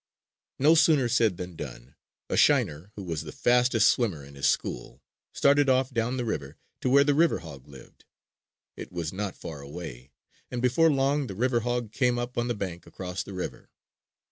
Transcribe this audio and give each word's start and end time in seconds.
No 0.57 0.73
sooner 0.73 1.07
said 1.07 1.37
than 1.37 1.55
done! 1.55 1.95
A 2.27 2.35
shiner, 2.35 2.91
who 2.95 3.03
was 3.03 3.21
the 3.21 3.31
fastest 3.31 3.87
swimmer 3.91 4.25
in 4.25 4.33
his 4.33 4.47
school, 4.47 4.99
started 5.31 5.69
off 5.69 5.93
down 5.93 6.17
the 6.17 6.25
river 6.25 6.57
to 6.79 6.89
where 6.89 7.03
the 7.03 7.13
river 7.13 7.41
hog 7.41 7.67
lived. 7.67 8.05
It 8.75 8.91
was 8.91 9.13
not 9.13 9.35
far 9.37 9.61
away; 9.61 10.11
and 10.49 10.59
before 10.59 10.89
long 10.91 11.27
the 11.27 11.35
river 11.35 11.59
hog 11.59 11.91
came 11.91 12.17
up 12.17 12.35
on 12.35 12.47
the 12.47 12.55
bank 12.55 12.87
across 12.87 13.21
the 13.21 13.33
river. 13.35 13.69